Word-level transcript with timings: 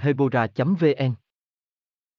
hebora 0.00 0.46
vn 0.56 1.14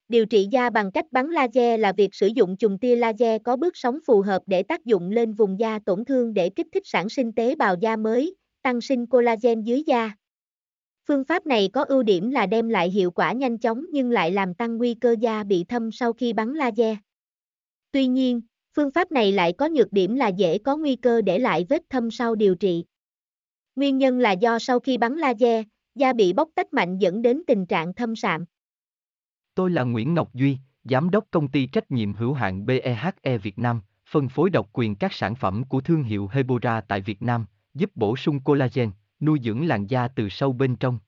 Điều 0.09 0.25
trị 0.25 0.47
da 0.51 0.69
bằng 0.69 0.91
cách 0.91 1.05
bắn 1.11 1.27
laser 1.27 1.79
là 1.79 1.93
việc 1.97 2.15
sử 2.15 2.27
dụng 2.27 2.57
chùm 2.57 2.77
tia 2.77 2.95
laser 2.95 3.41
có 3.43 3.55
bước 3.55 3.77
sóng 3.77 3.99
phù 4.05 4.21
hợp 4.21 4.41
để 4.45 4.63
tác 4.63 4.85
dụng 4.85 5.11
lên 5.11 5.33
vùng 5.33 5.59
da 5.59 5.79
tổn 5.85 6.05
thương 6.05 6.33
để 6.33 6.49
kích 6.49 6.67
thích 6.71 6.83
sản 6.85 7.09
sinh 7.09 7.33
tế 7.33 7.55
bào 7.55 7.75
da 7.81 7.95
mới, 7.95 8.35
tăng 8.61 8.81
sinh 8.81 9.05
collagen 9.05 9.63
dưới 9.63 9.83
da. 9.83 10.11
Phương 11.07 11.23
pháp 11.23 11.45
này 11.45 11.69
có 11.73 11.83
ưu 11.83 12.03
điểm 12.03 12.31
là 12.31 12.45
đem 12.45 12.69
lại 12.69 12.89
hiệu 12.89 13.11
quả 13.11 13.31
nhanh 13.31 13.57
chóng 13.57 13.85
nhưng 13.91 14.11
lại 14.11 14.31
làm 14.31 14.53
tăng 14.53 14.77
nguy 14.77 14.93
cơ 14.93 15.15
da 15.19 15.43
bị 15.43 15.63
thâm 15.63 15.91
sau 15.91 16.13
khi 16.13 16.33
bắn 16.33 16.53
laser. 16.53 16.97
Tuy 17.91 18.07
nhiên, 18.07 18.41
phương 18.75 18.91
pháp 18.91 19.11
này 19.11 19.31
lại 19.31 19.53
có 19.57 19.69
nhược 19.69 19.93
điểm 19.93 20.15
là 20.15 20.27
dễ 20.27 20.57
có 20.57 20.77
nguy 20.77 20.95
cơ 20.95 21.21
để 21.21 21.39
lại 21.39 21.65
vết 21.69 21.81
thâm 21.89 22.11
sau 22.11 22.35
điều 22.35 22.55
trị. 22.55 22.85
Nguyên 23.75 23.97
nhân 23.97 24.19
là 24.19 24.31
do 24.31 24.59
sau 24.59 24.79
khi 24.79 24.97
bắn 24.97 25.15
laser, 25.15 25.65
da 25.99 26.13
bị 26.13 26.33
bóc 26.33 26.49
tách 26.55 26.73
mạnh 26.73 26.97
dẫn 26.97 27.21
đến 27.21 27.41
tình 27.47 27.65
trạng 27.65 27.93
thâm 27.93 28.15
sạm. 28.15 28.45
Tôi 29.55 29.71
là 29.71 29.83
Nguyễn 29.83 30.13
Ngọc 30.13 30.33
Duy, 30.33 30.57
Giám 30.83 31.09
đốc 31.09 31.25
công 31.31 31.47
ty 31.47 31.65
trách 31.65 31.91
nhiệm 31.91 32.13
hữu 32.13 32.33
hạn 32.33 32.65
BEHE 32.65 33.37
Việt 33.43 33.59
Nam, 33.59 33.81
phân 34.05 34.29
phối 34.29 34.49
độc 34.49 34.69
quyền 34.73 34.95
các 34.95 35.13
sản 35.13 35.35
phẩm 35.35 35.63
của 35.63 35.81
thương 35.81 36.03
hiệu 36.03 36.29
Hebora 36.31 36.81
tại 36.81 37.01
Việt 37.01 37.21
Nam, 37.21 37.45
giúp 37.73 37.91
bổ 37.95 38.15
sung 38.15 38.39
collagen, 38.39 38.91
nuôi 39.19 39.39
dưỡng 39.43 39.67
làn 39.67 39.87
da 39.87 40.07
từ 40.07 40.29
sâu 40.29 40.53
bên 40.53 40.75
trong. 40.75 40.99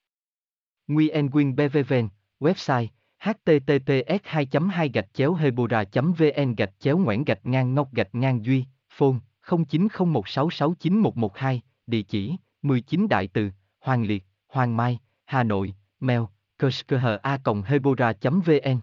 Nguyen 0.86 1.30
Quyên 1.30 1.56
BVVN, 1.56 2.08
website 2.40 2.86
https 3.22 4.20
2 4.24 4.46
2 4.70 4.88
gạch 4.88 5.14
chéo 5.14 5.34
hebora 5.34 5.84
vn 5.92 6.54
gạch 6.54 6.72
chéo 6.78 6.98
ngoãn 6.98 7.24
gạch 7.24 7.46
ngang 7.46 7.74
ngọc 7.74 7.94
gạch 7.94 8.14
ngang 8.14 8.44
duy 8.44 8.64
phone 8.90 9.16
0901669112 9.46 11.58
địa 11.86 12.02
chỉ 12.02 12.36
19 12.62 13.08
đại 13.08 13.28
từ 13.28 13.50
hoàng 13.80 14.04
liệt 14.04 14.24
hoàng 14.52 14.76
mai 14.76 14.98
hà 15.24 15.42
nội 15.42 15.74
mail 16.00 16.20
kushkha.hebora.vn 16.58 18.78